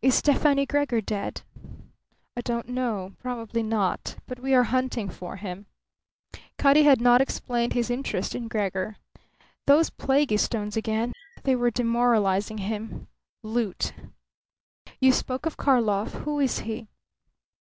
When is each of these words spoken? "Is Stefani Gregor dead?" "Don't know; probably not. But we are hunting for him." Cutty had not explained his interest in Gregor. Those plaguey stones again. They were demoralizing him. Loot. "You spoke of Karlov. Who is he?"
"Is 0.00 0.14
Stefani 0.14 0.64
Gregor 0.64 1.00
dead?" 1.00 1.42
"Don't 2.44 2.68
know; 2.68 3.14
probably 3.18 3.64
not. 3.64 4.14
But 4.28 4.38
we 4.38 4.54
are 4.54 4.62
hunting 4.62 5.08
for 5.08 5.34
him." 5.38 5.66
Cutty 6.56 6.84
had 6.84 7.00
not 7.00 7.20
explained 7.20 7.72
his 7.72 7.90
interest 7.90 8.36
in 8.36 8.46
Gregor. 8.46 8.94
Those 9.66 9.90
plaguey 9.90 10.36
stones 10.36 10.76
again. 10.76 11.12
They 11.42 11.56
were 11.56 11.72
demoralizing 11.72 12.58
him. 12.58 13.08
Loot. 13.42 13.92
"You 15.00 15.10
spoke 15.10 15.46
of 15.46 15.56
Karlov. 15.56 16.12
Who 16.22 16.38
is 16.38 16.60
he?" 16.60 16.86